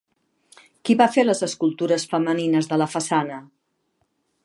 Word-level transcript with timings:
Qui 0.89 0.95
va 1.01 1.07
fer 1.17 1.27
les 1.27 1.45
escultures 1.49 2.07
femenines 2.15 2.73
de 2.73 2.83
la 2.83 2.91
façana? 2.97 3.43